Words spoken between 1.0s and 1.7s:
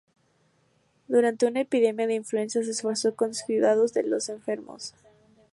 Durante una